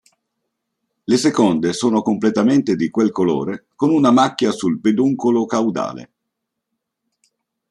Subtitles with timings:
[1.03, 6.11] Le seconde sono completamente di quel colore con una macchia sul peduncolo caudale.